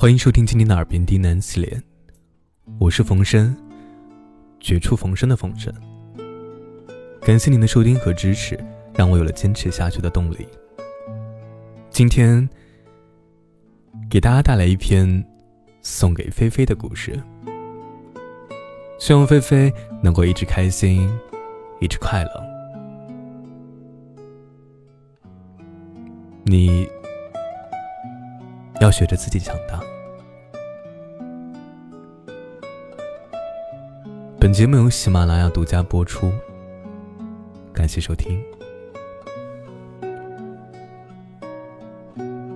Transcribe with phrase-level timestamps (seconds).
[0.00, 1.82] 欢迎收听今天的耳边低喃系列，
[2.78, 3.52] 我是冯生，
[4.60, 5.74] 绝处逢生的冯生。
[7.20, 8.56] 感谢您的收听和支持，
[8.94, 10.46] 让我有了坚持下去的动力。
[11.90, 12.48] 今天
[14.08, 15.24] 给大家带来一篇
[15.82, 17.20] 送给菲菲的故事，
[19.00, 21.10] 希望菲菲能够一直开心，
[21.80, 22.30] 一直快乐。
[26.44, 26.88] 你。
[28.88, 29.78] 要学着自己强大。
[34.40, 36.32] 本节目由喜马拉雅独家播出，
[37.70, 38.42] 感谢收听。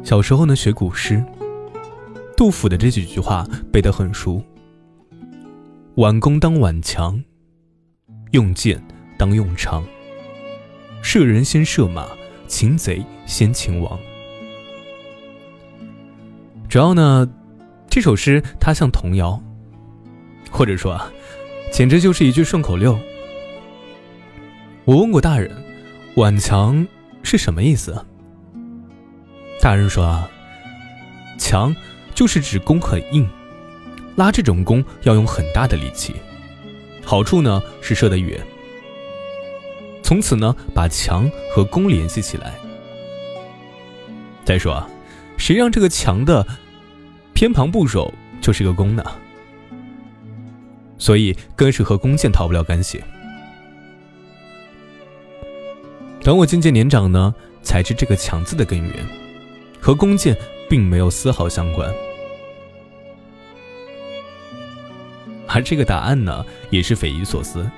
[0.03, 1.23] 小时候呢，学古诗，
[2.35, 4.43] 杜甫的这几句话背得很熟
[5.97, 7.23] ：“挽弓当挽强，
[8.31, 8.83] 用箭
[9.19, 9.85] 当用长。
[11.03, 12.09] 射人先射马，
[12.47, 14.01] 擒贼先擒王。”
[16.73, 17.29] 主要呢，
[17.91, 19.39] 这首诗它像童谣，
[20.51, 21.13] 或者说啊，
[21.71, 22.99] 简直就是一句顺口溜。
[24.87, 25.51] 我问过大人
[26.17, 26.87] ，“顽强”
[27.23, 28.03] 是什么意思？
[29.61, 30.27] 大人说啊
[31.39, 31.77] ，“强”
[32.17, 33.29] 就是指弓很硬，
[34.17, 36.15] 拉这种弓要用很大的力气，
[37.05, 38.41] 好处呢是射得远。
[40.03, 42.55] 从此呢，把强和弓联系起来。
[44.43, 44.89] 再说啊，
[45.37, 46.47] 谁让这个强的？
[47.35, 49.05] 偏旁部首就是个弓呢，
[50.99, 53.03] 所以更是和弓箭逃不了干系。
[56.23, 58.93] 等我渐渐年长呢，才知这个“强”字的根源
[59.81, 60.37] 和弓箭
[60.71, 61.93] 并没有丝毫相关。
[65.49, 67.69] 而这个答案呢，也是匪夷所思。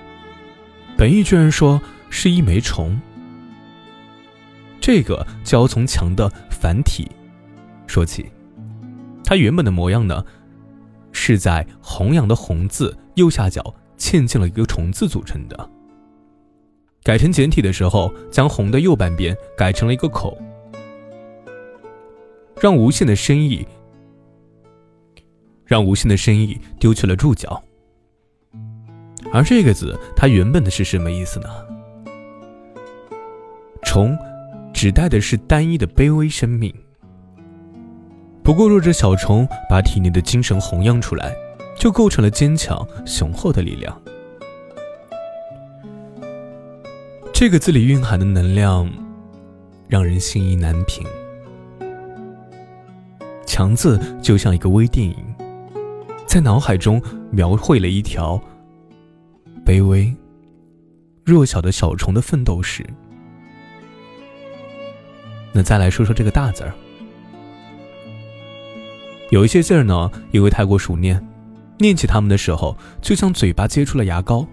[0.96, 1.80] 本意居然说
[2.10, 3.00] 是一枚虫，
[4.80, 7.10] 这个就要从“强”的繁体
[7.86, 8.26] 说起。
[9.24, 10.24] 它原本的模样呢，
[11.12, 15.70] 是在弘扬的“弘”字右下角嵌进了一个虫字组成的。
[17.02, 20.36] 改成简体的时候，将“弘”的右半边改成了一个口，
[22.60, 23.66] 让无限的深意，
[25.64, 27.62] 让无限的深意丢去了注脚。
[29.32, 31.48] 而这个字，它原本的是什么意思呢？
[33.82, 34.16] 虫，
[34.72, 36.74] 指代的是单一的卑微生命。
[38.44, 41.34] 不过，若这小虫把体内的精神弘扬出来，
[41.78, 43.98] 就构成了坚强雄厚的力量。
[47.32, 48.88] 这个字里蕴含的能量，
[49.88, 51.06] 让人心意难平。
[53.46, 55.16] 强字就像一个微电影，
[56.26, 58.38] 在脑海中描绘了一条
[59.64, 60.14] 卑微、
[61.24, 62.84] 弱小的小虫的奋斗史。
[65.50, 66.74] 那再来说说这个大字儿。
[69.34, 71.20] 有一些字儿呢，因为太过熟练，
[71.78, 74.46] 念起它们的时候，就像嘴巴接触了牙膏。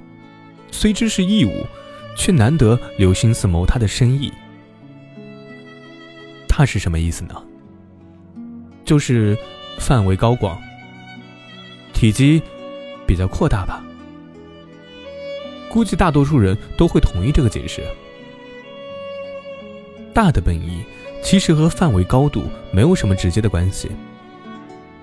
[0.71, 1.67] 虽知是异物，
[2.17, 4.33] 却难得留心思谋它的深意。
[6.47, 7.35] 它是什么意思呢？
[8.83, 9.37] 就是
[9.77, 10.59] 范围高广，
[11.93, 12.41] 体积
[13.05, 13.83] 比较扩大吧。
[15.69, 17.83] 估计大多数人都会同意这个解释。
[20.11, 20.83] 大的本意
[21.21, 23.91] 其实和范围高度没有什么直接的关系。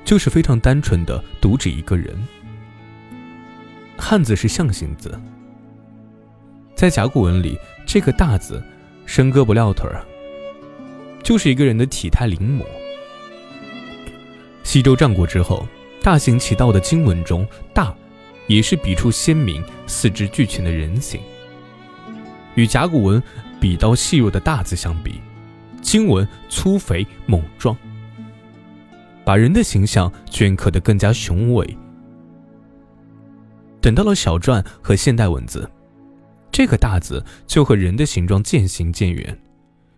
[0.08, 2.16] 就是非常单纯的独指一个人。
[3.98, 5.20] 汉字是象形字，
[6.74, 8.64] 在甲骨文里，这个“大”字，
[9.04, 10.02] 伸胳膊撂腿儿，
[11.22, 12.64] 就是一个人的体态灵模。
[14.64, 15.68] 西周战国之后，
[16.02, 17.94] 大行其道的经文中，“大”
[18.48, 21.20] 也是笔触鲜明、四肢俱全的人形。
[22.54, 23.22] 与甲骨文
[23.60, 25.20] 笔刀细弱的“大”字相比，
[25.82, 27.76] 经文粗肥猛壮。
[29.28, 31.76] 把人的形象镌刻得更加雄伟。
[33.78, 35.70] 等到了小篆和现代文字，
[36.50, 39.38] 这个“大”字就和人的形状渐行渐远，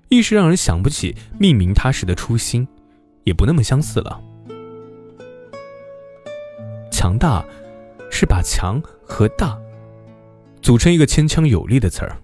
[0.08, 2.66] 一时让人想不起命名它时的初心，
[3.22, 4.20] 也不那么相似了。
[6.90, 7.44] 强大，
[8.10, 9.56] 是把强和大
[10.60, 12.16] 组成一个牵强有力的词儿。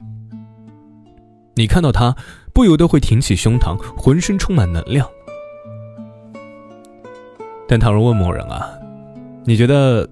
[1.55, 2.17] 你看到它，
[2.53, 5.09] 不由得会挺起胸膛，浑身充满能量。
[7.69, 8.71] 但倘若问某人啊，
[9.45, 10.09] 你觉得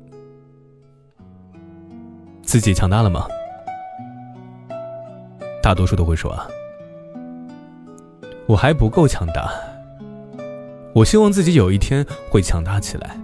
[2.42, 3.26] 自己强大了吗？
[5.62, 6.46] 大多数都会说啊，
[8.46, 9.50] 我还不够强大。
[10.94, 13.16] 我希望自己有一天会强大起来。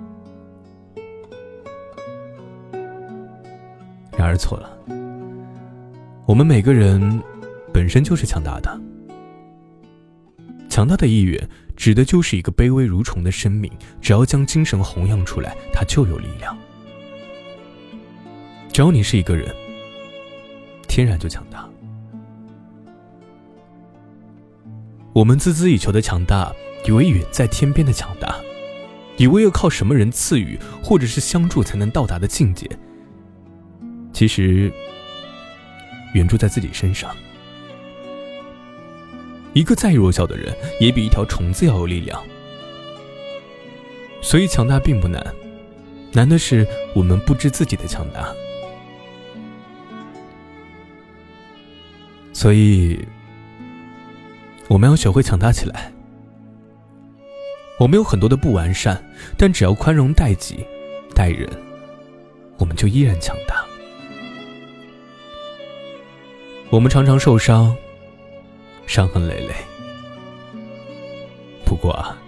[4.17, 4.71] 然而错了，
[6.27, 7.23] 我们每个人
[7.73, 8.81] 本身就是强大的，
[10.69, 11.49] 强大的意愿
[11.81, 13.73] 指的就是一个卑微如虫的生命，
[14.03, 16.55] 只要将精神弘扬出来，它就有力量。
[18.71, 19.49] 只要你是一个人，
[20.87, 21.67] 天然就强大。
[25.15, 26.53] 我们孜孜以求的强大，
[26.87, 28.37] 以为远在天边的强大，
[29.17, 32.69] 以为要靠什么人赐予或者是相助才能到达的境界，
[34.13, 34.71] 其实
[36.13, 37.11] 远住在自己身上。
[39.61, 42.19] 一个再弱小的人，也比一条虫子要有力量。
[44.23, 45.23] 所以强大并不难，
[46.13, 48.35] 难的是我们不知自己的强大。
[52.33, 52.99] 所以。
[54.69, 55.93] 我们要学会强大起来。
[57.81, 59.03] 我们有很多的不完善，
[59.37, 60.65] 但只要宽容待己、
[61.13, 61.51] 待人，
[62.57, 63.65] 我们就依然强大。
[66.69, 67.77] 我们常常受伤，
[68.91, 69.55] 伤痕累累。
[71.65, 72.19] 不过啊，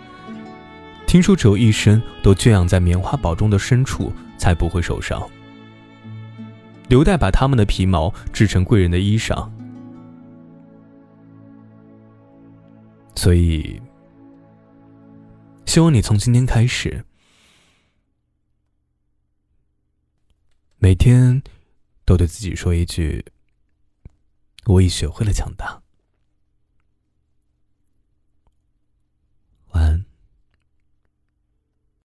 [1.08, 5.28] 听说只有一生都圈养在棉花堡中的牲畜才不会受伤。
[6.88, 9.50] 留待把他们的皮毛制成贵人的衣裳。
[13.16, 13.82] 所以，
[15.66, 17.04] 希望你从今天开始，
[20.78, 21.42] 每天
[22.04, 23.24] 都对自己说一句
[24.66, 25.81] ：“我已学会了强大。”